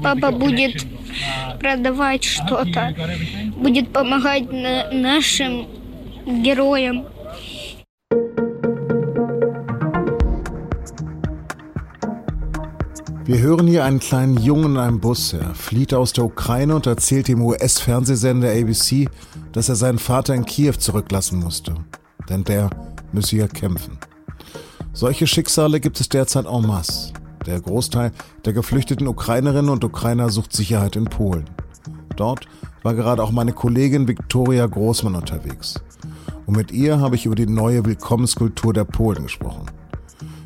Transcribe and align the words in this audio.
папа 0.00 0.31
будет 0.31 0.85
продавать 1.59 2.23
что-то, 2.23 2.95
будет 3.57 3.91
помогать 3.91 4.51
нашим 4.91 5.67
героям. 6.25 7.05
Wir 13.23 13.39
hören 13.39 13.67
hier 13.67 13.85
einen 13.85 13.99
kleinen 13.99 14.37
Jungen 14.37 14.71
in 14.71 14.77
einem 14.77 14.99
Bus. 14.99 15.33
Er 15.33 15.55
flieht 15.55 15.93
aus 15.93 16.11
der 16.11 16.25
Ukraine 16.25 16.75
und 16.75 16.85
erzählt 16.85 17.27
dem 17.27 17.41
US-Fernsehsender 17.41 18.51
ABC, 18.51 19.07
dass 19.53 19.69
er 19.69 19.75
seinen 19.75 19.99
Vater 19.99 20.33
in 20.33 20.43
Kiew 20.43 20.73
zurücklassen 20.73 21.39
musste. 21.39 21.75
Denn 22.27 22.43
der 22.43 22.69
müsse 23.13 23.37
ja 23.37 23.47
kämpfen. 23.47 23.97
Solche 24.91 25.27
Schicksale 25.27 25.79
gibt 25.79 26.01
es 26.01 26.09
derzeit 26.09 26.45
en 26.45 26.67
masse. 26.67 27.13
Der 27.45 27.59
Großteil 27.59 28.11
der 28.45 28.53
geflüchteten 28.53 29.07
Ukrainerinnen 29.07 29.69
und 29.69 29.83
Ukrainer 29.83 30.29
sucht 30.29 30.53
Sicherheit 30.53 30.95
in 30.95 31.05
Polen. 31.05 31.49
Dort 32.15 32.47
war 32.83 32.93
gerade 32.93 33.23
auch 33.23 33.31
meine 33.31 33.53
Kollegin 33.53 34.07
Viktoria 34.07 34.65
Großmann 34.67 35.15
unterwegs. 35.15 35.81
Und 36.45 36.55
mit 36.55 36.71
ihr 36.71 36.99
habe 36.99 37.15
ich 37.15 37.25
über 37.25 37.35
die 37.35 37.47
neue 37.47 37.85
Willkommenskultur 37.85 38.73
der 38.73 38.83
Polen 38.83 39.23
gesprochen. 39.23 39.65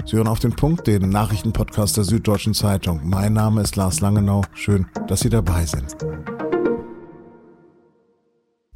Sie 0.06 0.18
hören 0.18 0.28
auf 0.28 0.40
den 0.40 0.56
Punkt, 0.56 0.88
den 0.88 1.10
Nachrichtenpodcast 1.10 1.98
der 1.98 2.04
Süddeutschen 2.04 2.54
Zeitung. 2.54 3.02
Mein 3.04 3.34
Name 3.34 3.62
ist 3.62 3.76
Lars 3.76 4.02
Langenau. 4.02 4.44
Schön, 4.54 4.86
dass 5.08 5.22
Sie 5.22 5.30
dabei 5.30 5.66
sind. 5.66 5.96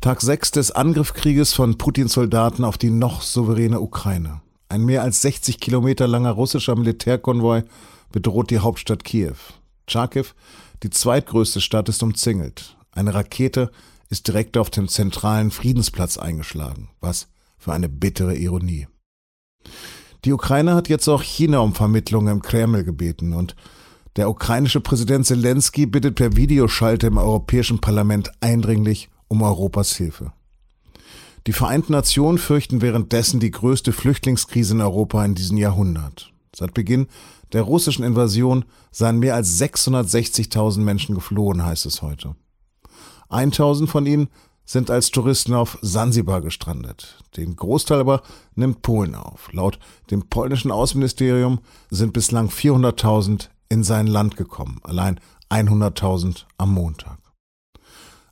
Tag 0.02 0.22
6 0.22 0.52
des 0.52 0.72
Angriffskrieges 0.72 1.54
von 1.54 1.78
Putins 1.78 2.14
Soldaten 2.14 2.64
auf 2.64 2.78
die 2.78 2.90
noch 2.90 3.22
souveräne 3.22 3.80
Ukraine. 3.80 4.42
Ein 4.70 4.86
mehr 4.86 5.04
als 5.04 5.22
60 5.22 5.60
Kilometer 5.60 6.08
langer 6.08 6.32
russischer 6.32 6.76
Militärkonvoi 6.76 7.64
bedroht 8.12 8.50
die 8.52 8.60
Hauptstadt 8.60 9.04
Kiew. 9.04 9.36
Charkiw, 9.88 10.26
die 10.84 10.90
zweitgrößte 10.90 11.62
Stadt, 11.62 11.90
ist 11.90 12.04
umzingelt. 12.04 12.78
Eine 12.92 13.14
Rakete 13.14 13.72
ist 14.10 14.28
direkt 14.28 14.58
auf 14.58 14.70
dem 14.70 14.88
zentralen 14.88 15.52
Friedensplatz 15.52 16.18
eingeschlagen. 16.18 16.90
Was 17.00 17.28
für 17.58 17.74
eine 17.74 17.90
bittere 17.90 18.36
Ironie. 18.36 18.88
Die 20.26 20.34
Ukraine 20.34 20.76
hat 20.76 20.90
jetzt 20.90 21.08
auch 21.08 21.22
China 21.22 21.60
um 21.60 21.74
Vermittlung 21.74 22.28
im 22.28 22.42
Kreml 22.42 22.84
gebeten 22.84 23.34
und 23.34 23.56
der 24.16 24.30
ukrainische 24.30 24.82
Präsident 24.82 25.26
Zelensky 25.26 25.86
bittet 25.86 26.16
per 26.16 26.36
Videoschalte 26.36 27.08
im 27.08 27.18
Europäischen 27.18 27.80
Parlament 27.80 28.32
eindringlich 28.42 29.10
um 29.28 29.42
Europas 29.42 29.96
Hilfe. 29.96 30.34
Die 31.48 31.54
Vereinten 31.54 31.94
Nationen 31.94 32.38
fürchten 32.38 32.82
währenddessen 32.82 33.40
die 33.40 33.52
größte 33.52 33.94
Flüchtlingskrise 33.94 34.74
in 34.74 34.82
Europa 34.82 35.24
in 35.24 35.36
diesem 35.36 35.58
Jahrhundert. 35.58 36.34
Seit 36.54 36.74
Beginn 36.74 37.08
der 37.54 37.64
russischen 37.64 38.04
Invasion 38.04 38.66
seien 38.92 39.20
mehr 39.20 39.36
als 39.36 39.60
660.000 39.60 40.80
Menschen 40.80 41.16
geflohen, 41.16 41.66
heißt 41.66 41.86
es 41.86 42.02
heute. 42.02 42.36
1000 43.30 43.90
von 43.90 44.06
ihnen 44.06 44.30
sind 44.66 44.92
als 44.92 45.10
Touristen 45.10 45.56
auf 45.56 45.80
Sansibar 45.82 46.42
gestrandet. 46.42 47.18
Den 47.38 47.56
Großteil 47.56 48.00
aber 48.00 48.22
nimmt 48.54 48.84
Polen 48.84 49.16
auf. 49.16 49.52
Laut 49.52 49.80
dem 50.12 50.28
polnischen 50.30 50.72
Außenministerium 50.72 51.60
sind 51.90 52.14
bislang 52.14 52.50
400.000 52.50 53.50
in 53.70 53.84
sein 53.84 54.06
Land 54.06 54.36
gekommen, 54.36 54.80
allein 54.84 55.20
100.000 55.50 56.46
am 56.58 56.74
Montag. 56.74 57.18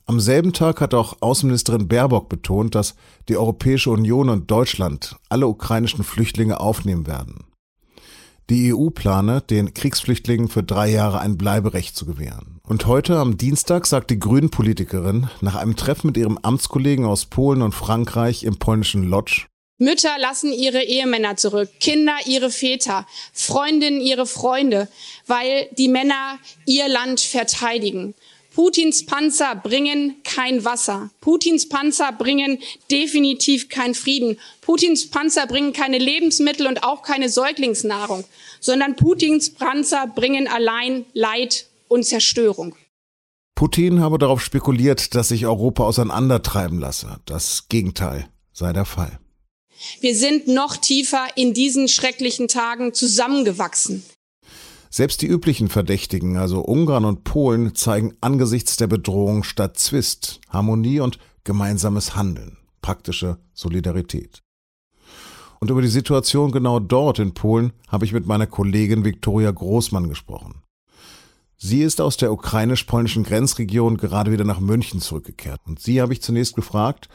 Am 0.06 0.20
selben 0.20 0.52
Tag 0.52 0.80
hat 0.80 0.94
auch 0.94 1.16
Außenministerin 1.20 1.88
Baerbock 1.88 2.28
betont, 2.28 2.74
dass 2.74 2.94
die 3.28 3.36
Europäische 3.36 3.90
Union 3.90 4.30
und 4.30 4.50
Deutschland 4.50 5.16
alle 5.28 5.48
ukrainischen 5.48 6.02
Flüchtlinge 6.04 6.60
aufnehmen 6.60 7.06
werden. 7.06 7.44
Die 8.50 8.72
EU 8.72 8.88
plane, 8.88 9.42
den 9.42 9.74
Kriegsflüchtlingen 9.74 10.48
für 10.48 10.62
drei 10.62 10.88
Jahre 10.88 11.20
ein 11.20 11.36
Bleiberecht 11.36 11.94
zu 11.94 12.06
gewähren. 12.06 12.60
Und 12.66 12.86
heute 12.86 13.18
am 13.18 13.36
Dienstag 13.36 13.86
sagt 13.86 14.10
die 14.10 14.18
Grünen-Politikerin 14.18 15.28
nach 15.42 15.56
einem 15.56 15.76
Treffen 15.76 16.06
mit 16.06 16.16
ihrem 16.16 16.38
Amtskollegen 16.38 17.04
aus 17.04 17.26
Polen 17.26 17.60
und 17.60 17.74
Frankreich 17.74 18.44
im 18.44 18.58
polnischen 18.58 19.02
Lodz, 19.02 19.48
Mütter 19.80 20.18
lassen 20.18 20.52
ihre 20.52 20.82
Ehemänner 20.82 21.36
zurück, 21.36 21.70
Kinder 21.78 22.16
ihre 22.26 22.50
Väter, 22.50 23.06
Freundinnen 23.32 24.00
ihre 24.00 24.26
Freunde, 24.26 24.88
weil 25.26 25.68
die 25.78 25.86
Männer 25.86 26.40
ihr 26.66 26.88
Land 26.88 27.20
verteidigen. 27.20 28.14
Putins 28.58 29.06
Panzer 29.06 29.54
bringen 29.54 30.16
kein 30.24 30.64
Wasser. 30.64 31.10
Putins 31.20 31.68
Panzer 31.68 32.10
bringen 32.10 32.58
definitiv 32.90 33.68
keinen 33.68 33.94
Frieden. 33.94 34.36
Putins 34.62 35.08
Panzer 35.08 35.46
bringen 35.46 35.72
keine 35.72 35.98
Lebensmittel 35.98 36.66
und 36.66 36.82
auch 36.82 37.02
keine 37.02 37.28
Säuglingsnahrung, 37.28 38.24
sondern 38.58 38.96
Putins 38.96 39.54
Panzer 39.54 40.08
bringen 40.08 40.48
allein 40.48 41.06
Leid 41.12 41.68
und 41.86 42.04
Zerstörung. 42.04 42.74
Putin 43.54 44.00
habe 44.00 44.18
darauf 44.18 44.42
spekuliert, 44.42 45.14
dass 45.14 45.28
sich 45.28 45.46
Europa 45.46 45.84
auseinandertreiben 45.84 46.80
lasse. 46.80 47.20
Das 47.26 47.68
Gegenteil 47.68 48.28
sei 48.52 48.72
der 48.72 48.86
Fall. 48.86 49.20
Wir 50.00 50.16
sind 50.16 50.48
noch 50.48 50.76
tiefer 50.76 51.28
in 51.36 51.54
diesen 51.54 51.86
schrecklichen 51.86 52.48
Tagen 52.48 52.92
zusammengewachsen. 52.92 54.02
Selbst 54.90 55.20
die 55.22 55.26
üblichen 55.26 55.68
Verdächtigen, 55.68 56.36
also 56.36 56.60
Ungarn 56.60 57.04
und 57.04 57.24
Polen, 57.24 57.74
zeigen 57.74 58.14
angesichts 58.20 58.76
der 58.76 58.86
Bedrohung 58.86 59.42
statt 59.42 59.78
Zwist 59.78 60.40
Harmonie 60.48 61.00
und 61.00 61.18
gemeinsames 61.44 62.16
Handeln, 62.16 62.56
praktische 62.80 63.38
Solidarität. 63.52 64.42
Und 65.60 65.70
über 65.70 65.82
die 65.82 65.88
Situation 65.88 66.52
genau 66.52 66.78
dort 66.78 67.18
in 67.18 67.34
Polen 67.34 67.72
habe 67.88 68.04
ich 68.04 68.12
mit 68.12 68.26
meiner 68.26 68.46
Kollegin 68.46 69.04
Viktoria 69.04 69.50
Großmann 69.50 70.08
gesprochen. 70.08 70.62
Sie 71.56 71.82
ist 71.82 72.00
aus 72.00 72.16
der 72.16 72.32
ukrainisch-polnischen 72.32 73.24
Grenzregion 73.24 73.96
gerade 73.96 74.30
wieder 74.30 74.44
nach 74.44 74.60
München 74.60 75.00
zurückgekehrt. 75.00 75.60
Und 75.66 75.80
sie 75.80 76.00
habe 76.00 76.12
ich 76.12 76.22
zunächst 76.22 76.54
gefragt, 76.54 77.08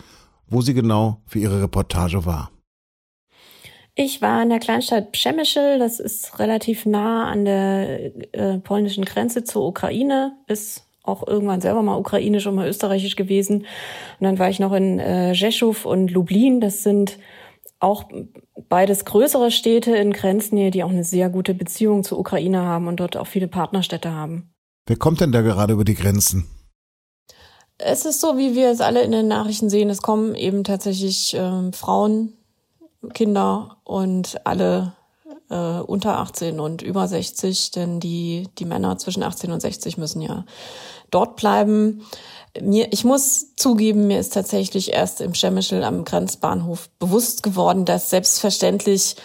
wo 0.48 0.62
sie 0.62 0.74
genau 0.74 1.22
für 1.26 1.40
ihre 1.40 1.62
Reportage 1.62 2.26
war. 2.26 2.52
Ich 3.96 4.22
war 4.22 4.42
in 4.42 4.50
der 4.50 4.60
Kleinstadt 4.60 5.12
Przemyśl, 5.12 5.78
das 5.78 6.00
ist 6.00 6.40
relativ 6.40 6.88
nah 6.88 7.30
an 7.30 7.46
der 7.46 8.16
äh, 8.34 8.58
polnischen 8.58 9.06
Grenze 9.06 9.44
zur 9.44 9.68
Ukraine, 9.68 10.36
ist 10.48 10.88
auch 11.04 11.28
irgendwann 11.28 11.62
selber 11.62 11.84
mal 11.84 11.98
ukrainisch 11.98 12.48
und 12.48 12.56
mal 12.56 12.68
österreichisch 12.68 13.16
gewesen. 13.16 13.68
Und 14.20 14.22
dann 14.22 14.40
war 14.40 14.50
ich 14.50 14.60
noch 14.60 14.74
in 14.74 15.00
äh, 15.00 15.36
Rzeszów 15.36 15.86
und 15.86 16.10
Lublin, 16.10 16.60
das 16.60 16.82
sind 16.82 17.20
auch 17.80 18.06
beides 18.70 19.06
größere 19.06 19.52
Städte 19.52 19.96
in 19.96 20.14
Grenznähe, 20.14 20.72
die 20.72 20.84
auch 20.84 20.90
eine 20.90 21.04
sehr 21.04 21.30
gute 21.30 21.54
Beziehung 21.54 22.04
zur 22.04 22.18
Ukraine 22.18 22.62
haben 22.62 22.88
und 22.88 23.00
dort 23.00 23.18
auch 23.18 23.28
viele 23.28 23.50
Partnerstädte 23.50 24.12
haben. 24.12 24.54
Wer 24.88 24.96
kommt 24.96 25.22
denn 25.22 25.34
da 25.34 25.42
gerade 25.42 25.74
über 25.74 25.84
die 25.84 25.96
Grenzen? 25.96 26.48
Es 27.78 28.06
ist 28.06 28.22
so, 28.22 28.38
wie 28.38 28.56
wir 28.56 28.72
es 28.72 28.82
alle 28.82 29.04
in 29.04 29.12
den 29.12 29.28
Nachrichten 29.28 29.70
sehen. 29.70 29.90
Es 29.90 30.02
kommen 30.02 30.36
eben 30.36 30.64
tatsächlich 30.64 31.36
äh, 31.36 31.72
Frauen 31.74 32.34
Kinder 33.14 33.78
und 33.84 34.40
alle 34.46 34.94
äh, 35.50 35.80
unter 35.80 36.18
18 36.20 36.60
und 36.60 36.82
über 36.82 37.08
60, 37.08 37.72
denn 37.72 38.00
die, 38.00 38.48
die 38.58 38.66
Männer 38.66 38.98
zwischen 38.98 39.24
18 39.24 39.52
und 39.52 39.62
60 39.62 39.98
müssen 39.98 40.22
ja 40.22 40.46
dort 41.12 41.36
bleiben. 41.36 42.06
Mir, 42.60 42.92
ich 42.92 43.04
muss 43.04 43.56
zugeben, 43.56 44.08
mir 44.08 44.20
ist 44.20 44.34
tatsächlich 44.34 44.94
erst 44.94 45.22
im 45.22 45.34
Schemischel 45.34 45.84
am 45.84 46.06
Grenzbahnhof 46.06 46.90
bewusst 47.00 47.44
geworden, 47.44 47.86
dass 47.86 48.10
selbstverständlich 48.10 49.16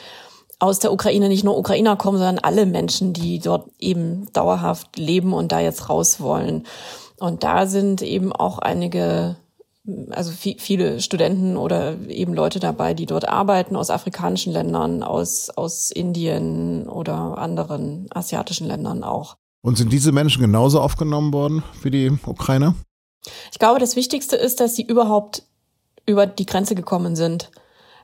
aus 0.59 0.81
der 0.81 0.93
Ukraine 0.93 1.29
nicht 1.29 1.45
nur 1.45 1.57
Ukrainer 1.57 1.97
kommen, 1.97 2.19
sondern 2.19 2.39
alle 2.39 2.67
Menschen, 2.67 3.13
die 3.13 3.39
dort 3.39 3.71
eben 3.79 4.27
dauerhaft 4.33 4.99
leben 4.99 5.33
und 5.33 5.53
da 5.53 5.61
jetzt 5.61 5.89
raus 5.89 6.21
wollen. 6.21 6.67
Und 7.19 7.45
da 7.45 7.67
sind 7.67 8.03
eben 8.03 8.33
auch 8.33 8.59
einige 8.59 9.37
also 10.11 10.33
viele 10.33 11.01
Studenten 11.01 11.57
oder 11.57 11.99
eben 12.09 12.35
Leute 12.35 12.61
dabei, 12.61 12.95
die 12.95 13.07
dort 13.07 13.29
arbeiten 13.29 13.77
aus 13.77 13.91
afrikanischen 13.91 14.53
Ländern, 14.53 15.03
aus, 15.03 15.51
aus 15.51 15.91
Indien 15.91 16.89
oder 16.89 17.39
anderen 17.39 18.07
asiatischen 18.11 18.67
Ländern 18.67 19.03
auch. 19.03 19.37
Und 19.63 19.77
sind 19.77 19.93
diese 19.93 20.13
Menschen 20.13 20.41
genauso 20.41 20.81
aufgenommen 20.81 21.33
worden 21.33 21.63
wie 21.83 21.91
die 21.91 22.11
Ukrainer? 22.27 22.75
Ich 23.53 23.59
glaube, 23.59 23.81
das 23.81 23.97
Wichtigste 23.97 24.37
ist, 24.37 24.61
dass 24.61 24.77
sie 24.77 24.83
überhaupt 24.83 25.43
über 26.07 26.27
die 26.27 26.47
Grenze 26.47 26.75
gekommen 26.75 27.17
sind 27.17 27.51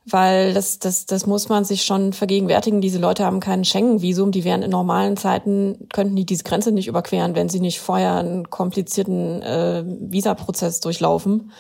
weil 0.07 0.53
das, 0.53 0.79
das, 0.79 1.07
das 1.07 1.27
muss 1.27 1.49
man 1.49 1.65
sich 1.65 1.85
schon 1.85 2.13
vergegenwärtigen. 2.13 2.81
Diese 2.81 2.99
Leute 2.99 3.25
haben 3.25 3.41
kein 3.41 3.65
Schengen-Visum, 3.65 4.33
die 4.33 4.45
wären 4.45 4.63
in 4.63 4.71
normalen 4.71 5.17
Zeiten, 5.17 5.89
könnten 5.93 6.15
die 6.15 6.27
diese 6.27 6.45
Grenze 6.45 6.73
nicht 6.73 6.89
überqueren, 6.89 7.35
wenn 7.35 7.49
sie 7.49 7.61
nicht 7.61 7.81
vorher 7.81 8.17
einen 8.17 8.51
komplizierten 8.51 9.41
äh, 9.43 9.83
Visaprozess 9.87 10.81
durchlaufen. 10.81 11.53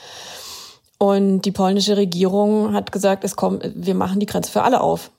Und 0.98 1.42
die 1.42 1.52
polnische 1.52 1.96
Regierung 1.96 2.72
hat 2.74 2.92
gesagt, 2.92 3.24
es 3.24 3.36
kommt, 3.36 3.70
wir 3.74 3.94
machen 3.94 4.20
die 4.20 4.26
Grenze 4.26 4.52
für 4.52 4.62
alle 4.62 4.80
auf. 4.80 5.10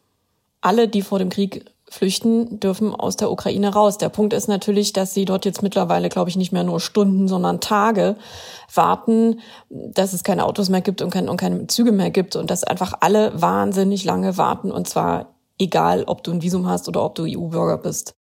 Alle, 0.62 0.88
die 0.88 1.02
vor 1.02 1.20
dem 1.20 1.30
Krieg 1.30 1.66
flüchten, 1.90 2.60
dürfen 2.60 2.94
aus 2.94 3.16
der 3.16 3.32
Ukraine 3.32 3.74
raus. 3.74 3.98
Der 3.98 4.10
Punkt 4.10 4.34
ist 4.34 4.48
natürlich, 4.48 4.94
dass 4.94 5.14
sie 5.14 5.26
dort 5.26 5.46
jetzt 5.46 5.62
mittlerweile, 5.62 6.10
glaube 6.10 6.30
ich, 6.30 6.36
nicht 6.36 6.52
mehr 6.52 6.64
nur 6.64 6.80
Stunden, 6.80 7.28
sondern 7.28 7.62
Tage 7.62 8.16
warten, 8.74 9.40
dass 9.70 10.14
es 10.14 10.24
keine 10.24 10.46
Autos 10.46 10.70
mehr 10.70 10.82
gibt 10.82 11.02
und, 11.02 11.12
kein, 11.12 11.30
und 11.30 11.38
keine 11.38 11.68
Züge 11.68 11.92
mehr 11.92 12.10
gibt 12.10 12.36
und 12.36 12.50
dass 12.50 12.64
einfach 12.64 12.94
alle 13.02 13.40
wahnsinnig 13.40 14.04
lange 14.04 14.38
warten 14.38 14.72
und 14.72 14.88
zwar 14.90 15.36
egal, 15.60 16.04
ob 16.06 16.24
du 16.24 16.32
ein 16.32 16.42
Visum 16.42 16.68
hast 16.68 16.88
oder 16.88 17.04
ob 17.04 17.16
du 17.16 17.24
EU-Bürger 17.24 17.78
bist. 17.78 18.16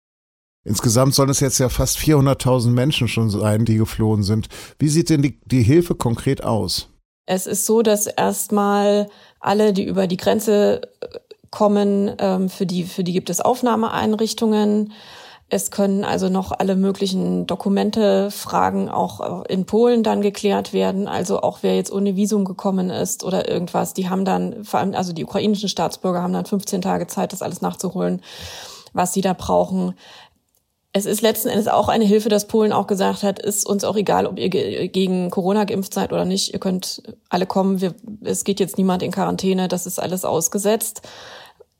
Insgesamt 0.64 1.14
sollen 1.14 1.30
es 1.30 1.40
jetzt 1.40 1.58
ja 1.58 1.68
fast 1.68 1.98
400.000 1.98 2.70
Menschen 2.70 3.08
schon 3.08 3.30
sein, 3.30 3.64
die 3.64 3.76
geflohen 3.76 4.22
sind. 4.22 4.48
Wie 4.78 4.88
sieht 4.88 5.08
denn 5.08 5.22
die, 5.22 5.40
die 5.46 5.62
Hilfe 5.62 5.94
konkret 5.94 6.44
aus? 6.44 6.88
Es 7.26 7.46
ist 7.46 7.64
so, 7.64 7.82
dass 7.82 8.06
erstmal 8.06 9.08
alle, 9.38 9.72
die 9.72 9.84
über 9.84 10.06
die 10.06 10.16
Grenze 10.16 10.82
kommen, 11.50 12.14
ähm, 12.18 12.48
für 12.48 12.66
die, 12.66 12.84
für 12.84 13.04
die 13.04 13.12
gibt 13.12 13.30
es 13.30 13.40
Aufnahmeeinrichtungen. 13.40 14.92
Es 15.52 15.72
können 15.72 16.04
also 16.04 16.28
noch 16.28 16.52
alle 16.52 16.76
möglichen 16.76 17.44
Dokumente, 17.48 18.30
Fragen 18.30 18.88
auch 18.88 19.44
in 19.46 19.66
Polen 19.66 20.04
dann 20.04 20.22
geklärt 20.22 20.72
werden. 20.72 21.08
Also 21.08 21.40
auch 21.40 21.58
wer 21.62 21.74
jetzt 21.74 21.92
ohne 21.92 22.14
Visum 22.14 22.44
gekommen 22.44 22.88
ist 22.88 23.24
oder 23.24 23.48
irgendwas, 23.48 23.92
die 23.92 24.08
haben 24.08 24.24
dann, 24.24 24.64
vor 24.64 24.78
allem, 24.78 24.94
also 24.94 25.12
die 25.12 25.24
ukrainischen 25.24 25.68
Staatsbürger 25.68 26.22
haben 26.22 26.32
dann 26.32 26.46
15 26.46 26.82
Tage 26.82 27.08
Zeit, 27.08 27.32
das 27.32 27.42
alles 27.42 27.62
nachzuholen, 27.62 28.22
was 28.92 29.12
sie 29.12 29.22
da 29.22 29.32
brauchen. 29.32 29.94
Es 30.92 31.06
ist 31.06 31.22
letzten 31.22 31.48
Endes 31.48 31.68
auch 31.68 31.88
eine 31.88 32.04
Hilfe, 32.04 32.28
dass 32.28 32.48
Polen 32.48 32.72
auch 32.72 32.88
gesagt 32.88 33.22
hat, 33.22 33.38
ist 33.38 33.64
uns 33.64 33.84
auch 33.84 33.94
egal, 33.94 34.26
ob 34.26 34.38
ihr 34.38 34.48
gegen 34.48 35.30
Corona 35.30 35.64
geimpft 35.64 35.94
seid 35.94 36.12
oder 36.12 36.24
nicht. 36.24 36.52
Ihr 36.52 36.58
könnt 36.58 37.02
alle 37.28 37.46
kommen. 37.46 37.80
Wir, 37.80 37.94
es 38.22 38.42
geht 38.42 38.58
jetzt 38.58 38.76
niemand 38.76 39.04
in 39.04 39.12
Quarantäne. 39.12 39.68
Das 39.68 39.86
ist 39.86 40.00
alles 40.00 40.24
ausgesetzt. 40.24 41.02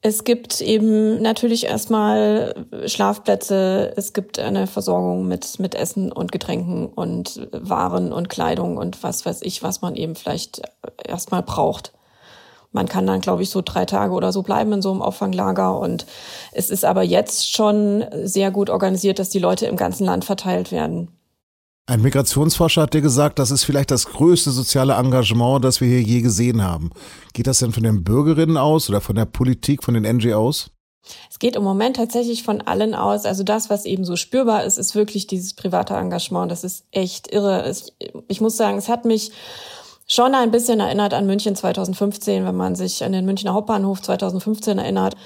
Es 0.03 0.25
gibt 0.25 0.62
eben 0.62 1.21
natürlich 1.21 1.67
erstmal 1.67 2.67
Schlafplätze, 2.87 3.93
es 3.97 4.15
gibt 4.15 4.39
eine 4.39 4.67
Versorgung 4.67 5.29
mit, 5.29 5.59
mit 5.59 5.75
Essen 5.75 6.11
und 6.11 6.33
Getränken 6.33 6.87
und 6.87 7.47
Waren 7.53 8.11
und 8.11 8.31
Kleidung 8.31 8.79
und 8.79 9.03
was 9.03 9.27
weiß 9.27 9.43
ich, 9.43 9.62
was 9.62 9.83
man 9.83 9.97
eben 9.97 10.15
vielleicht 10.15 10.62
erstmal 11.05 11.43
braucht. 11.43 11.93
Man 12.73 12.89
kann 12.89 13.07
dann, 13.07 13.21
glaube 13.21 13.43
ich, 13.43 13.51
so 13.51 13.63
drei 13.65 13.85
Tage 13.85 14.13
oder 14.13 14.33
so 14.33 14.43
bleiben 14.43 14.73
in 14.73 14.83
so 14.83 14.91
einem 14.91 15.03
Auffanglager. 15.03 15.79
Und 15.79 16.07
es 16.53 16.71
ist 16.71 16.85
aber 16.85 17.03
jetzt 17.03 17.51
schon 17.51 18.05
sehr 18.23 18.51
gut 18.51 18.71
organisiert, 18.71 19.19
dass 19.19 19.31
die 19.31 19.41
Leute 19.41 19.67
im 19.67 19.77
ganzen 19.77 20.05
Land 20.05 20.25
verteilt 20.25 20.71
werden. 20.71 21.09
Ein 21.87 22.03
Migrationsforscher 22.03 22.83
hat 22.83 22.95
dir 22.95 23.01
gesagt, 23.01 23.41
das 23.41 23.51
ist 23.51 23.65
vielleicht 23.65 23.91
das 23.91 24.07
größte 24.07 24.53
soziale 24.53 24.95
Engagement, 24.95 25.65
das 25.65 25.81
wir 25.81 25.89
hier 25.89 26.03
je 26.03 26.21
gesehen 26.21 26.63
haben. 26.63 26.91
Geht 27.33 27.49
das 27.49 27.59
denn 27.59 27.73
von 27.73 27.83
den 27.83 28.05
Bürgerinnen 28.05 28.57
aus 28.57 28.89
oder 28.89 29.01
von 29.01 29.17
der 29.17 29.25
Politik, 29.25 29.83
von 29.83 29.95
den 29.95 30.05
NGOs? 30.05 30.71
Es 31.29 31.39
geht 31.39 31.57
im 31.57 31.65
Moment 31.65 31.97
tatsächlich 31.97 32.43
von 32.43 32.61
allen 32.61 32.95
aus. 32.95 33.25
Also 33.25 33.43
das, 33.43 33.71
was 33.71 33.87
eben 33.87 34.05
so 34.05 34.15
spürbar 34.15 34.65
ist, 34.65 34.79
ist 34.79 34.95
wirklich 34.95 35.27
dieses 35.27 35.55
private 35.55 35.95
Engagement. 35.95 36.53
Das 36.53 36.63
ist 36.63 36.85
echt 36.93 37.33
irre. 37.33 37.69
Ich, 37.69 37.93
ich 38.29 38.41
muss 38.41 38.57
sagen, 38.57 38.79
es 38.79 38.89
hat 38.89 39.05
mich 39.05 39.33
schon 40.11 40.35
ein 40.35 40.51
bisschen 40.51 40.81
erinnert 40.81 41.15
an 41.15 41.27
München 41.27 41.55
2015, 41.55 42.45
wenn 42.45 42.57
man 42.57 42.75
sich 42.75 43.05
an 43.05 43.12
den 43.12 43.25
Münchner 43.25 43.55
Hauptbahnhof 43.55 44.03
2015 44.03 44.79
erinnert 44.79 45.17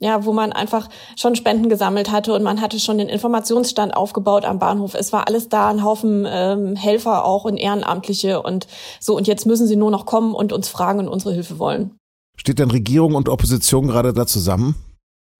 ja, 0.00 0.24
wo 0.24 0.32
man 0.32 0.52
einfach 0.52 0.88
schon 1.16 1.34
Spenden 1.34 1.68
gesammelt 1.68 2.10
hatte 2.10 2.32
und 2.32 2.42
man 2.42 2.60
hatte 2.60 2.78
schon 2.78 2.98
den 2.98 3.08
Informationsstand 3.08 3.96
aufgebaut 3.96 4.44
am 4.44 4.58
Bahnhof. 4.58 4.94
Es 4.94 5.12
war 5.12 5.26
alles 5.26 5.48
da, 5.48 5.68
ein 5.68 5.82
Haufen 5.82 6.26
ähm, 6.28 6.76
Helfer 6.76 7.24
auch 7.24 7.44
und 7.44 7.56
Ehrenamtliche 7.56 8.42
und 8.42 8.66
so. 9.00 9.16
Und 9.16 9.26
jetzt 9.26 9.46
müssen 9.46 9.66
sie 9.66 9.76
nur 9.76 9.90
noch 9.90 10.06
kommen 10.06 10.34
und 10.34 10.52
uns 10.52 10.68
fragen 10.68 11.00
und 11.00 11.08
unsere 11.08 11.34
Hilfe 11.34 11.58
wollen. 11.58 11.96
Steht 12.36 12.60
denn 12.60 12.70
Regierung 12.70 13.16
und 13.16 13.28
Opposition 13.28 13.88
gerade 13.88 14.12
da 14.12 14.26
zusammen? 14.26 14.76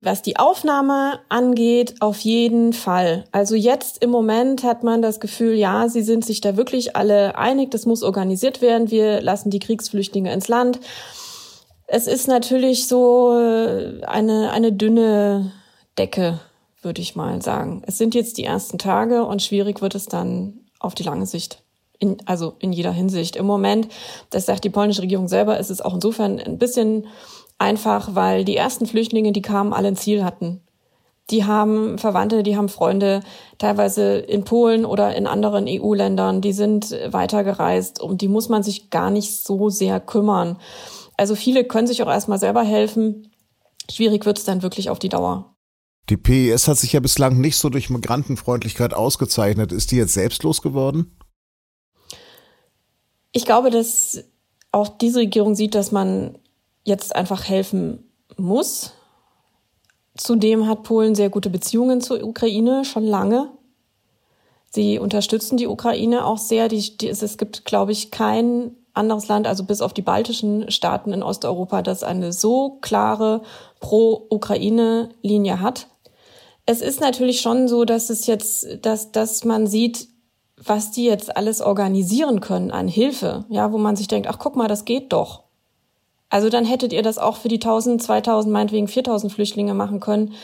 Was 0.00 0.22
die 0.22 0.38
Aufnahme 0.38 1.18
angeht, 1.28 1.96
auf 2.00 2.20
jeden 2.20 2.72
Fall. 2.72 3.24
Also 3.32 3.56
jetzt 3.56 4.00
im 4.02 4.10
Moment 4.10 4.62
hat 4.62 4.84
man 4.84 5.02
das 5.02 5.18
Gefühl, 5.18 5.54
ja, 5.54 5.88
sie 5.88 6.02
sind 6.02 6.24
sich 6.24 6.40
da 6.40 6.56
wirklich 6.56 6.94
alle 6.94 7.36
einig, 7.36 7.72
das 7.72 7.84
muss 7.84 8.04
organisiert 8.04 8.62
werden. 8.62 8.92
Wir 8.92 9.20
lassen 9.20 9.50
die 9.50 9.58
Kriegsflüchtlinge 9.58 10.32
ins 10.32 10.46
Land. 10.46 10.78
Es 11.88 12.06
ist 12.06 12.28
natürlich 12.28 12.86
so 12.86 13.36
äh, 13.36 14.04
eine, 14.04 14.52
eine 14.52 14.72
dünne 14.72 15.50
Decke, 15.98 16.38
würde 16.80 17.02
ich 17.02 17.16
mal 17.16 17.42
sagen. 17.42 17.82
Es 17.84 17.98
sind 17.98 18.14
jetzt 18.14 18.38
die 18.38 18.44
ersten 18.44 18.78
Tage 18.78 19.24
und 19.24 19.42
schwierig 19.42 19.82
wird 19.82 19.96
es 19.96 20.06
dann 20.06 20.60
auf 20.78 20.94
die 20.94 21.02
lange 21.02 21.26
Sicht. 21.26 21.64
In, 21.98 22.18
also 22.24 22.54
in 22.60 22.72
jeder 22.72 22.92
Hinsicht. 22.92 23.34
Im 23.34 23.46
Moment, 23.46 23.88
das 24.30 24.46
sagt 24.46 24.62
die 24.62 24.70
polnische 24.70 25.02
Regierung 25.02 25.26
selber, 25.26 25.58
ist 25.58 25.70
es 25.70 25.80
auch 25.80 25.94
insofern 25.94 26.38
ein 26.38 26.58
bisschen 26.58 27.08
einfach, 27.58 28.14
weil 28.14 28.44
die 28.44 28.56
ersten 28.56 28.86
Flüchtlinge, 28.86 29.32
die 29.32 29.42
kamen, 29.42 29.72
alle 29.72 29.88
ein 29.88 29.96
Ziel 29.96 30.24
hatten. 30.24 30.60
Die 31.30 31.44
haben 31.44 31.98
Verwandte, 31.98 32.42
die 32.42 32.56
haben 32.56 32.70
Freunde, 32.70 33.20
teilweise 33.58 34.18
in 34.18 34.44
Polen 34.44 34.86
oder 34.86 35.14
in 35.14 35.26
anderen 35.26 35.66
EU-Ländern, 35.68 36.40
die 36.40 36.54
sind 36.54 36.96
weitergereist, 37.06 38.00
um 38.00 38.16
die 38.16 38.28
muss 38.28 38.48
man 38.48 38.62
sich 38.62 38.88
gar 38.88 39.10
nicht 39.10 39.42
so 39.44 39.68
sehr 39.68 40.00
kümmern. 40.00 40.56
Also 41.18 41.34
viele 41.34 41.64
können 41.64 41.86
sich 41.86 42.02
auch 42.02 42.08
erstmal 42.08 42.38
selber 42.38 42.62
helfen. 42.62 43.30
Schwierig 43.90 44.24
wird 44.24 44.38
es 44.38 44.44
dann 44.44 44.62
wirklich 44.62 44.88
auf 44.88 44.98
die 44.98 45.10
Dauer. 45.10 45.54
Die 46.08 46.16
PES 46.16 46.68
hat 46.68 46.78
sich 46.78 46.94
ja 46.94 47.00
bislang 47.00 47.38
nicht 47.38 47.56
so 47.56 47.68
durch 47.68 47.90
Migrantenfreundlichkeit 47.90 48.94
ausgezeichnet. 48.94 49.72
Ist 49.72 49.90
die 49.90 49.96
jetzt 49.96 50.14
selbstlos 50.14 50.62
geworden? 50.62 51.18
Ich 53.32 53.44
glaube, 53.44 53.70
dass 53.70 54.24
auch 54.72 54.88
diese 54.88 55.20
Regierung 55.20 55.54
sieht, 55.54 55.74
dass 55.74 55.92
man 55.92 56.38
jetzt 56.88 57.14
einfach 57.14 57.48
helfen 57.48 58.10
muss. 58.36 58.92
Zudem 60.16 60.66
hat 60.66 60.82
Polen 60.82 61.14
sehr 61.14 61.30
gute 61.30 61.50
Beziehungen 61.50 62.00
zur 62.00 62.22
Ukraine, 62.24 62.84
schon 62.84 63.04
lange. 63.04 63.50
Sie 64.70 64.98
unterstützen 64.98 65.56
die 65.56 65.68
Ukraine 65.68 66.26
auch 66.26 66.38
sehr. 66.38 66.68
Die, 66.68 66.96
die, 66.96 67.08
es 67.08 67.38
gibt, 67.38 67.64
glaube 67.64 67.92
ich, 67.92 68.10
kein 68.10 68.74
anderes 68.92 69.28
Land, 69.28 69.46
also 69.46 69.64
bis 69.64 69.80
auf 69.80 69.92
die 69.94 70.02
baltischen 70.02 70.70
Staaten 70.70 71.12
in 71.12 71.22
Osteuropa, 71.22 71.82
das 71.82 72.02
eine 72.02 72.32
so 72.32 72.78
klare 72.80 73.42
Pro-Ukraine-Linie 73.78 75.60
hat. 75.60 75.86
Es 76.66 76.82
ist 76.82 77.00
natürlich 77.00 77.40
schon 77.40 77.68
so, 77.68 77.84
dass 77.84 78.10
es 78.10 78.26
jetzt, 78.26 78.66
dass, 78.82 79.12
dass 79.12 79.44
man 79.44 79.66
sieht, 79.66 80.08
was 80.56 80.90
die 80.90 81.04
jetzt 81.04 81.36
alles 81.36 81.60
organisieren 81.60 82.40
können 82.40 82.72
an 82.72 82.88
Hilfe, 82.88 83.44
ja, 83.48 83.72
wo 83.72 83.78
man 83.78 83.94
sich 83.94 84.08
denkt, 84.08 84.28
ach 84.28 84.38
guck 84.40 84.56
mal, 84.56 84.68
das 84.68 84.84
geht 84.84 85.12
doch. 85.12 85.44
Also 86.30 86.50
dann 86.50 86.64
hättet 86.64 86.92
ihr 86.92 87.02
das 87.02 87.18
auch 87.18 87.36
für 87.36 87.48
die 87.48 87.56
1000, 87.56 88.02
2000, 88.02 88.52
meinetwegen 88.52 88.88
4000 88.88 89.32
Flüchtlinge 89.32 89.74
machen 89.74 90.00
können, 90.00 90.34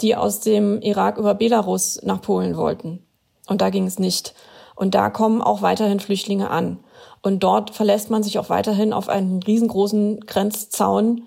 die 0.00 0.14
aus 0.14 0.40
dem 0.40 0.80
Irak 0.80 1.18
über 1.18 1.34
Belarus 1.34 2.00
nach 2.02 2.20
Polen 2.20 2.56
wollten. 2.56 3.04
Und 3.48 3.60
da 3.60 3.70
ging 3.70 3.86
es 3.86 3.98
nicht. 3.98 4.34
Und 4.76 4.94
da 4.94 5.10
kommen 5.10 5.42
auch 5.42 5.62
weiterhin 5.62 6.00
Flüchtlinge 6.00 6.50
an. 6.50 6.78
Und 7.22 7.42
dort 7.42 7.70
verlässt 7.70 8.10
man 8.10 8.22
sich 8.22 8.38
auch 8.38 8.50
weiterhin 8.50 8.92
auf 8.92 9.08
einen 9.08 9.42
riesengroßen 9.42 10.20
Grenzzaun 10.20 11.24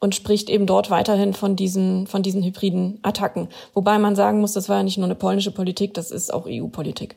und 0.00 0.14
spricht 0.14 0.50
eben 0.50 0.66
dort 0.66 0.90
weiterhin 0.90 1.32
von 1.32 1.56
diesen, 1.56 2.06
von 2.06 2.22
diesen 2.22 2.42
hybriden 2.42 2.98
Attacken. 3.02 3.48
Wobei 3.72 3.98
man 3.98 4.16
sagen 4.16 4.40
muss, 4.40 4.52
das 4.52 4.68
war 4.68 4.78
ja 4.78 4.82
nicht 4.82 4.98
nur 4.98 5.06
eine 5.06 5.14
polnische 5.14 5.50
Politik, 5.50 5.94
das 5.94 6.10
ist 6.10 6.32
auch 6.32 6.46
EU-Politik. 6.46 7.16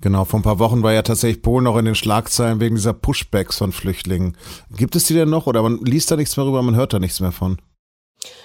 Genau, 0.00 0.24
vor 0.24 0.40
ein 0.40 0.42
paar 0.44 0.58
Wochen 0.58 0.82
war 0.82 0.92
ja 0.92 1.02
tatsächlich 1.02 1.42
Polen 1.42 1.64
noch 1.64 1.76
in 1.76 1.84
den 1.84 1.94
Schlagzeilen 1.94 2.60
wegen 2.60 2.74
dieser 2.74 2.94
Pushbacks 2.94 3.58
von 3.58 3.72
Flüchtlingen. 3.72 4.36
Gibt 4.74 4.96
es 4.96 5.04
die 5.04 5.14
denn 5.14 5.28
noch 5.28 5.46
oder 5.46 5.62
man 5.62 5.78
liest 5.84 6.10
da 6.10 6.16
nichts 6.16 6.36
mehr 6.36 6.46
rüber, 6.46 6.62
man 6.62 6.74
hört 6.74 6.94
da 6.94 6.98
nichts 6.98 7.20
mehr 7.20 7.32
von? 7.32 7.58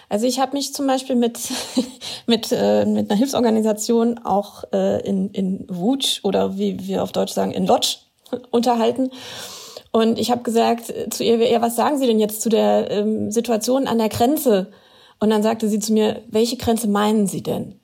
Also 0.10 0.28
ich 0.28 0.40
habe 0.40 0.54
mich 0.54 0.74
zum 0.74 0.86
Beispiel 0.88 1.16
mit, 1.16 1.40
mit, 2.28 2.52
äh, 2.52 2.86
mit 2.86 3.10
einer 3.10 3.18
Hilfsorganisation 3.18 4.20
auch 4.20 4.66
äh, 4.74 5.02
in, 5.08 5.30
in 5.32 5.66
Wutsch 5.70 6.20
oder 6.24 6.58
wie 6.58 6.86
wir 6.88 7.04
auf 7.04 7.12
Deutsch 7.12 7.34
sagen, 7.34 7.52
in 7.52 7.66
Lodz 7.66 8.00
unterhalten. 8.52 9.12
Und 9.92 10.20
ich 10.20 10.32
habe 10.32 10.44
gesagt 10.44 10.94
zu 11.10 11.24
ihr, 11.24 11.38
ja, 11.50 11.62
was 11.62 11.78
sagen 11.78 11.98
Sie 11.98 12.06
denn 12.06 12.20
jetzt 12.20 12.42
zu 12.42 12.50
der 12.50 12.92
ähm, 12.92 13.32
Situation 13.32 13.88
an 13.88 13.98
der 13.98 14.10
Grenze? 14.10 14.72
Und 15.20 15.30
dann 15.30 15.44
sagte 15.44 15.70
sie 15.70 15.80
zu 15.80 15.94
mir, 15.94 16.22
welche 16.28 16.58
Grenze 16.58 16.90
meinen 16.90 17.28
Sie 17.28 17.42
denn? 17.42 17.80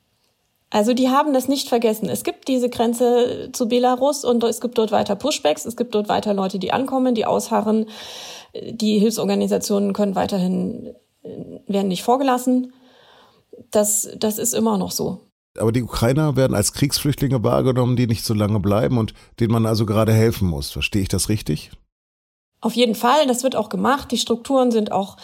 Also 0.72 0.94
die 0.94 1.10
haben 1.10 1.34
das 1.34 1.50
nicht 1.50 1.68
vergessen. 1.68 2.08
Es 2.10 2.24
gibt 2.24 2.48
diese 2.48 2.70
Grenze 2.70 3.50
zu 3.52 3.68
Belarus 3.68 4.24
und 4.24 4.44
es 4.46 4.62
gibt 4.62 4.78
dort 4.78 4.92
weiter 4.92 5.16
Pushbacks, 5.18 5.66
es 5.66 5.76
gibt 5.76 5.94
dort 5.94 6.08
weiter 6.08 6.34
Leute, 6.34 6.60
die 6.60 6.72
ankommen, 6.72 7.14
die 7.14 7.26
ausharren. 7.26 7.88
Die 8.56 8.98
Hilfsorganisationen 8.98 9.94
können 9.94 10.16
weiterhin, 10.16 10.96
äh, 11.24 11.60
werden 11.68 11.90
nicht 11.90 12.04
vorgelassen. 12.04 12.74
Das, 13.70 14.10
das 14.18 14.40
ist 14.40 14.54
immer 14.54 14.78
noch 14.78 14.92
so. 14.92 15.20
Aber 15.60 15.74
die 15.74 15.84
Ukrainer 15.84 16.38
werden 16.38 16.56
als 16.56 16.72
Kriegsflüchtlinge 16.72 17.44
wahrgenommen, 17.44 17.98
die 17.98 18.08
nicht 18.08 18.24
so 18.24 18.34
lange 18.34 18.62
bleiben 18.62 18.98
und 18.98 19.14
denen 19.40 19.52
man 19.52 19.66
also 19.66 19.86
gerade 19.86 20.14
helfen 20.14 20.48
muss. 20.48 20.72
Verstehe 20.72 21.02
ich 21.02 21.10
das 21.10 21.28
richtig? 21.28 21.72
Auf 22.62 22.74
jeden 22.74 22.96
Fall, 22.96 23.28
das 23.28 23.44
wird 23.44 23.58
auch 23.58 23.68
gemacht. 23.68 24.12
Die 24.12 24.18
Strukturen 24.18 24.72
sind 24.72 24.94
auch, 24.94 25.18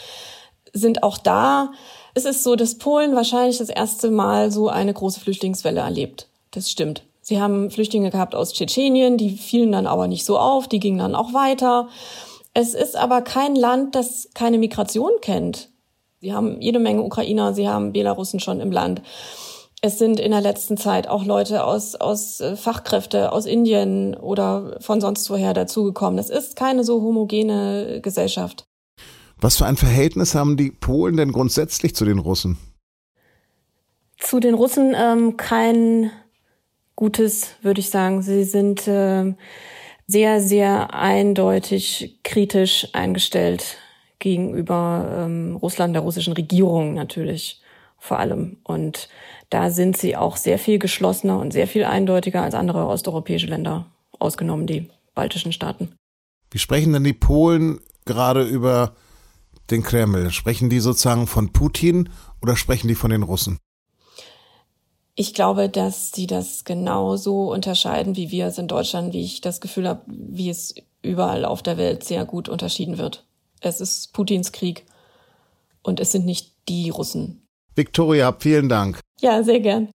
sind 0.77 1.03
auch 1.03 1.17
da. 1.17 1.71
Es 2.13 2.25
ist 2.25 2.43
so, 2.43 2.55
dass 2.55 2.77
Polen 2.77 3.15
wahrscheinlich 3.15 3.57
das 3.57 3.69
erste 3.69 4.09
Mal 4.11 4.51
so 4.51 4.69
eine 4.69 4.93
große 4.93 5.19
Flüchtlingswelle 5.19 5.81
erlebt. 5.81 6.27
Das 6.51 6.71
stimmt. 6.71 7.03
Sie 7.21 7.41
haben 7.41 7.69
Flüchtlinge 7.69 8.09
gehabt 8.09 8.35
aus 8.35 8.53
Tschetschenien, 8.53 9.17
die 9.17 9.31
fielen 9.31 9.71
dann 9.73 9.85
aber 9.85 10.07
nicht 10.07 10.25
so 10.25 10.39
auf, 10.39 10.67
die 10.67 10.79
gingen 10.79 10.99
dann 10.99 11.13
auch 11.13 11.33
weiter. 11.33 11.89
Es 12.53 12.73
ist 12.73 12.95
aber 12.95 13.21
kein 13.21 13.55
Land, 13.55 13.95
das 13.95 14.29
keine 14.33 14.57
Migration 14.57 15.11
kennt. 15.21 15.69
Sie 16.21 16.33
haben 16.33 16.61
jede 16.61 16.79
Menge 16.79 17.03
Ukrainer, 17.03 17.53
sie 17.53 17.67
haben 17.67 17.93
Belarusen 17.93 18.39
schon 18.39 18.59
im 18.61 18.71
Land. 18.71 19.01
Es 19.81 19.99
sind 19.99 20.19
in 20.19 20.31
der 20.31 20.41
letzten 20.41 20.75
Zeit 20.75 21.07
auch 21.07 21.23
Leute 21.23 21.63
aus, 21.63 21.93
aus 21.93 22.39
äh, 22.39 22.55
Fachkräfte 22.55 23.31
aus 23.31 23.45
Indien 23.45 24.15
oder 24.15 24.77
von 24.79 25.01
sonst 25.01 25.29
woher 25.29 25.53
dazugekommen. 25.53 26.17
Das 26.17 26.31
ist 26.31 26.55
keine 26.55 26.83
so 26.83 27.01
homogene 27.01 27.99
Gesellschaft. 28.01 28.65
Was 29.39 29.57
für 29.57 29.65
ein 29.65 29.77
Verhältnis 29.77 30.33
haben 30.33 30.57
die 30.57 30.71
Polen 30.71 31.17
denn 31.17 31.31
grundsätzlich 31.31 31.95
zu 31.95 32.05
den 32.05 32.19
Russen? 32.19 32.57
Zu 34.17 34.39
den 34.39 34.55
Russen 34.55 34.95
ähm, 34.97 35.37
kein 35.37 36.11
gutes, 36.95 37.55
würde 37.61 37.79
ich 37.79 37.91
sagen. 37.91 38.23
Sie 38.23 38.43
sind 38.43 38.87
äh, 38.87 39.35
sehr, 40.07 40.41
sehr 40.41 40.93
eindeutig 40.95 42.19
kritisch 42.23 42.87
eingestellt 42.93 43.77
gegenüber 44.17 45.25
ähm, 45.25 45.55
Russland, 45.55 45.93
der 45.93 46.01
russischen 46.01 46.33
Regierung 46.33 46.95
natürlich 46.95 47.61
vor 47.99 48.17
allem. 48.17 48.57
Und 48.63 49.09
da 49.51 49.69
sind 49.69 49.97
sie 49.97 50.15
auch 50.15 50.37
sehr 50.37 50.57
viel 50.57 50.79
geschlossener 50.79 51.39
und 51.39 51.51
sehr 51.53 51.67
viel 51.67 51.83
eindeutiger 51.83 52.41
als 52.41 52.55
andere 52.55 52.87
osteuropäische 52.87 53.47
Länder, 53.47 53.85
ausgenommen 54.17 54.65
die 54.65 54.89
baltischen 55.13 55.51
Staaten. 55.51 55.93
Wie 56.49 56.59
sprechen 56.59 56.93
denn 56.93 57.03
die 57.03 57.13
Polen 57.13 57.79
gerade 58.05 58.43
über 58.43 58.95
den 59.71 59.83
Kreml? 59.83 60.31
Sprechen 60.31 60.69
die 60.69 60.79
sozusagen 60.79 61.27
von 61.27 61.51
Putin 61.53 62.09
oder 62.41 62.55
sprechen 62.55 62.87
die 62.87 62.95
von 62.95 63.11
den 63.11 63.23
Russen? 63.23 63.59
Ich 65.15 65.33
glaube, 65.33 65.67
dass 65.67 66.11
sie 66.11 66.27
das 66.27 66.63
genauso 66.63 67.51
unterscheiden, 67.51 68.15
wie 68.15 68.29
wir 68.29 68.45
es 68.45 68.59
in 68.59 68.67
Deutschland, 68.67 69.13
wie 69.13 69.23
ich 69.23 69.41
das 69.41 69.61
Gefühl 69.61 69.87
habe, 69.87 70.01
wie 70.05 70.49
es 70.49 70.75
überall 71.01 71.43
auf 71.43 71.63
der 71.63 71.77
Welt 71.77 72.03
sehr 72.03 72.23
gut 72.25 72.49
unterschieden 72.49 72.97
wird. 72.97 73.25
Es 73.59 73.81
ist 73.81 74.13
Putins 74.13 74.51
Krieg 74.51 74.85
und 75.81 75.99
es 75.99 76.11
sind 76.11 76.25
nicht 76.25 76.53
die 76.69 76.89
Russen. 76.89 77.41
Viktoria, 77.75 78.35
vielen 78.37 78.69
Dank. 78.69 78.99
Ja, 79.19 79.41
sehr 79.43 79.59
gern. 79.59 79.89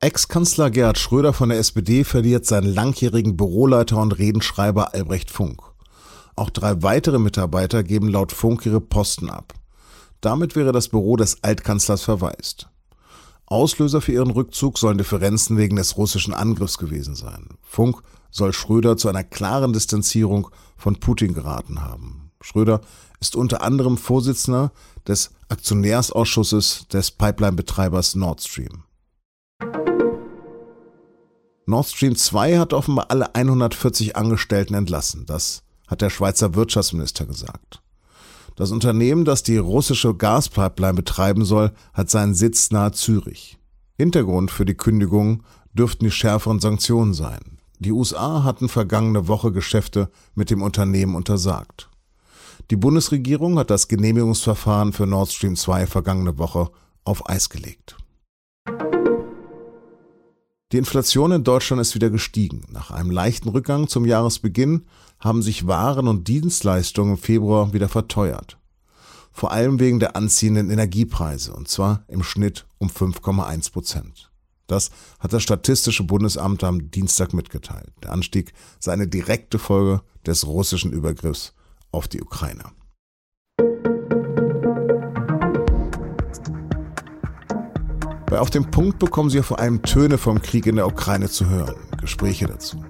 Ex-Kanzler 0.00 0.70
Gerhard 0.70 0.96
Schröder 0.96 1.32
von 1.32 1.48
der 1.48 1.58
SPD 1.58 2.04
verliert 2.04 2.46
seinen 2.46 2.72
langjährigen 2.72 3.36
Büroleiter 3.36 4.00
und 4.00 4.12
Redenschreiber 4.12 4.94
Albrecht 4.94 5.28
Funk. 5.28 5.60
Auch 6.36 6.50
drei 6.50 6.84
weitere 6.84 7.18
Mitarbeiter 7.18 7.82
geben 7.82 8.06
laut 8.06 8.30
Funk 8.30 8.64
ihre 8.64 8.80
Posten 8.80 9.28
ab. 9.28 9.54
Damit 10.20 10.54
wäre 10.54 10.70
das 10.70 10.88
Büro 10.88 11.16
des 11.16 11.42
Altkanzlers 11.42 12.02
verwaist. 12.02 12.68
Auslöser 13.46 14.00
für 14.00 14.12
ihren 14.12 14.30
Rückzug 14.30 14.78
sollen 14.78 14.98
Differenzen 14.98 15.56
wegen 15.56 15.74
des 15.74 15.96
russischen 15.96 16.32
Angriffs 16.32 16.78
gewesen 16.78 17.16
sein. 17.16 17.48
Funk 17.62 18.00
soll 18.30 18.52
Schröder 18.52 18.96
zu 18.96 19.08
einer 19.08 19.24
klaren 19.24 19.72
Distanzierung 19.72 20.48
von 20.76 21.00
Putin 21.00 21.34
geraten 21.34 21.82
haben. 21.82 22.30
Schröder 22.40 22.82
ist 23.18 23.34
unter 23.34 23.62
anderem 23.62 23.98
Vorsitzender 23.98 24.70
des 25.08 25.32
Aktionärsausschusses 25.48 26.86
des 26.86 27.10
Pipeline-Betreibers 27.10 28.14
Nord 28.14 28.42
Stream. 28.42 28.84
Nord 31.68 31.86
Stream 31.86 32.16
2 32.16 32.58
hat 32.58 32.72
offenbar 32.72 33.10
alle 33.10 33.34
140 33.34 34.16
Angestellten 34.16 34.72
entlassen. 34.72 35.26
Das 35.26 35.62
hat 35.86 36.00
der 36.00 36.08
Schweizer 36.08 36.54
Wirtschaftsminister 36.54 37.26
gesagt. 37.26 37.82
Das 38.56 38.70
Unternehmen, 38.70 39.26
das 39.26 39.42
die 39.42 39.58
russische 39.58 40.14
Gaspipeline 40.14 40.94
betreiben 40.94 41.44
soll, 41.44 41.72
hat 41.92 42.08
seinen 42.08 42.34
Sitz 42.34 42.70
nahe 42.70 42.92
Zürich. 42.92 43.58
Hintergrund 43.98 44.50
für 44.50 44.64
die 44.64 44.76
Kündigung 44.76 45.42
dürften 45.74 46.06
die 46.06 46.10
schärferen 46.10 46.58
Sanktionen 46.58 47.12
sein. 47.12 47.58
Die 47.80 47.92
USA 47.92 48.44
hatten 48.44 48.70
vergangene 48.70 49.28
Woche 49.28 49.52
Geschäfte 49.52 50.10
mit 50.34 50.48
dem 50.48 50.62
Unternehmen 50.62 51.14
untersagt. 51.14 51.90
Die 52.70 52.76
Bundesregierung 52.76 53.58
hat 53.58 53.68
das 53.68 53.88
Genehmigungsverfahren 53.88 54.94
für 54.94 55.06
Nord 55.06 55.30
Stream 55.30 55.54
2 55.54 55.86
vergangene 55.86 56.38
Woche 56.38 56.70
auf 57.04 57.28
Eis 57.28 57.50
gelegt. 57.50 57.98
Die 60.70 60.76
Inflation 60.76 61.32
in 61.32 61.44
Deutschland 61.44 61.80
ist 61.80 61.94
wieder 61.94 62.10
gestiegen. 62.10 62.66
Nach 62.70 62.90
einem 62.90 63.10
leichten 63.10 63.48
Rückgang 63.48 63.88
zum 63.88 64.04
Jahresbeginn 64.04 64.84
haben 65.18 65.40
sich 65.40 65.66
Waren 65.66 66.06
und 66.08 66.28
Dienstleistungen 66.28 67.12
im 67.12 67.18
Februar 67.18 67.72
wieder 67.72 67.88
verteuert. 67.88 68.58
Vor 69.32 69.50
allem 69.50 69.80
wegen 69.80 69.98
der 69.98 70.14
anziehenden 70.14 70.68
Energiepreise, 70.68 71.54
und 71.54 71.68
zwar 71.68 72.04
im 72.08 72.22
Schnitt 72.22 72.66
um 72.76 72.88
5,1 72.90 73.72
Prozent. 73.72 74.30
Das 74.66 74.90
hat 75.18 75.32
das 75.32 75.42
Statistische 75.42 76.04
Bundesamt 76.04 76.62
am 76.62 76.90
Dienstag 76.90 77.32
mitgeteilt. 77.32 77.90
Der 78.02 78.12
Anstieg 78.12 78.52
sei 78.78 78.92
eine 78.92 79.08
direkte 79.08 79.58
Folge 79.58 80.02
des 80.26 80.46
russischen 80.46 80.92
Übergriffs 80.92 81.54
auf 81.92 82.08
die 82.08 82.20
Ukraine. 82.20 82.64
Bei 88.30 88.40
Auf 88.40 88.50
dem 88.50 88.70
Punkt 88.70 88.98
bekommen 88.98 89.30
Sie 89.30 89.38
ja 89.38 89.42
vor 89.42 89.58
allem 89.58 89.80
Töne 89.80 90.18
vom 90.18 90.42
Krieg 90.42 90.66
in 90.66 90.76
der 90.76 90.86
Ukraine 90.86 91.30
zu 91.30 91.48
hören, 91.48 91.76
Gespräche 91.98 92.46
dazu. 92.46 92.84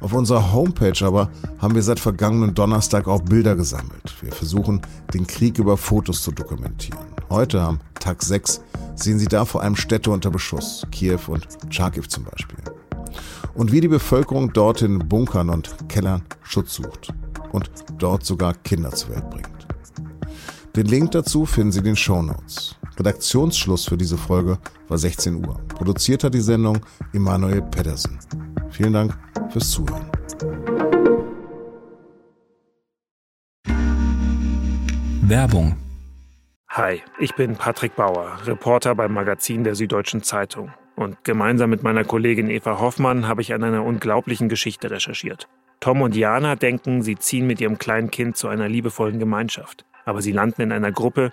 Auf 0.00 0.12
unserer 0.12 0.52
Homepage 0.52 1.06
aber 1.06 1.30
haben 1.60 1.76
wir 1.76 1.84
seit 1.84 2.00
vergangenen 2.00 2.52
Donnerstag 2.52 3.06
auch 3.06 3.22
Bilder 3.22 3.54
gesammelt. 3.54 4.12
Wir 4.20 4.32
versuchen, 4.32 4.82
den 5.14 5.28
Krieg 5.28 5.60
über 5.60 5.76
Fotos 5.76 6.20
zu 6.20 6.32
dokumentieren. 6.32 6.98
Heute 7.30 7.60
am 7.60 7.78
Tag 8.00 8.24
6 8.24 8.60
sehen 8.96 9.20
Sie 9.20 9.28
da 9.28 9.44
vor 9.44 9.62
allem 9.62 9.76
Städte 9.76 10.10
unter 10.10 10.30
Beschuss, 10.30 10.84
Kiew 10.90 11.20
und 11.28 11.46
Charkiw 11.70 12.02
zum 12.02 12.24
Beispiel. 12.24 12.58
Und 13.54 13.70
wie 13.70 13.80
die 13.80 13.88
Bevölkerung 13.88 14.52
dort 14.52 14.82
in 14.82 14.98
Bunkern 14.98 15.48
und 15.48 15.88
Kellern 15.88 16.22
Schutz 16.42 16.74
sucht 16.74 17.14
und 17.52 17.70
dort 17.98 18.26
sogar 18.26 18.52
Kinder 18.52 18.90
zur 18.90 19.10
Welt 19.10 19.30
bringt. 19.30 19.66
Den 20.74 20.86
Link 20.86 21.12
dazu 21.12 21.46
finden 21.46 21.70
Sie 21.70 21.78
in 21.78 21.84
den 21.84 21.96
Show 21.96 22.20
Notes. 22.20 22.76
Redaktionsschluss 22.98 23.86
für 23.86 23.96
diese 23.96 24.16
Folge 24.16 24.58
war 24.88 24.98
16 24.98 25.46
Uhr. 25.46 25.60
Produziert 25.68 26.24
hat 26.24 26.34
die 26.34 26.40
Sendung 26.40 26.78
Emanuel 27.12 27.62
Pedersen. 27.62 28.18
Vielen 28.70 28.92
Dank 28.94 29.18
fürs 29.50 29.70
Zuhören. 29.70 30.10
Werbung. 35.22 35.76
Hi, 36.70 37.02
ich 37.18 37.34
bin 37.34 37.56
Patrick 37.56 37.96
Bauer, 37.96 38.38
Reporter 38.44 38.94
beim 38.94 39.12
Magazin 39.12 39.64
der 39.64 39.74
Süddeutschen 39.74 40.22
Zeitung. 40.22 40.72
Und 40.94 41.24
gemeinsam 41.24 41.70
mit 41.70 41.82
meiner 41.82 42.04
Kollegin 42.04 42.48
Eva 42.48 42.80
Hoffmann 42.80 43.28
habe 43.28 43.42
ich 43.42 43.52
an 43.52 43.64
einer 43.64 43.84
unglaublichen 43.84 44.48
Geschichte 44.48 44.90
recherchiert. 44.90 45.48
Tom 45.80 46.00
und 46.00 46.16
Jana 46.16 46.56
denken, 46.56 47.02
sie 47.02 47.16
ziehen 47.16 47.46
mit 47.46 47.60
ihrem 47.60 47.78
kleinen 47.78 48.10
Kind 48.10 48.36
zu 48.36 48.48
einer 48.48 48.68
liebevollen 48.68 49.18
Gemeinschaft. 49.18 49.84
Aber 50.04 50.22
sie 50.22 50.32
landen 50.32 50.62
in 50.62 50.72
einer 50.72 50.92
Gruppe, 50.92 51.32